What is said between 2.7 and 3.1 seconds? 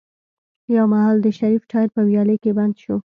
شو.